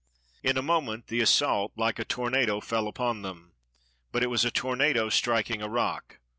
In 0.41 0.57
a 0.57 0.63
moment, 0.63 1.09
the 1.09 1.21
assault, 1.21 1.73
like 1.77 1.99
a 1.99 2.03
tornado, 2.03 2.59
fell 2.59 2.87
upon 2.87 3.21
them. 3.21 3.53
But 4.11 4.23
it 4.23 4.31
was 4.31 4.43
a 4.43 4.49
tornado 4.49 5.09
striking 5.09 5.61
a 5.61 5.69
rock. 5.69 6.17